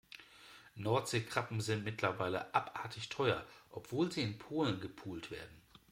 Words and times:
Nordseekrabben 0.73 1.61
sind 1.61 1.83
mittlerweile 1.83 2.55
abartig 2.55 3.09
teuer, 3.09 3.45
obwohl 3.69 4.11
sie 4.11 4.23
in 4.23 4.39
Polen 4.39 4.81
gepult 4.81 5.29
werden. 5.29 5.61